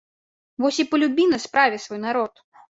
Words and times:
Вось 0.65 0.79
і 0.85 0.85
палюбі 0.95 1.27
на 1.35 1.41
справе 1.45 1.75
свой 1.87 2.05
народ! 2.09 2.47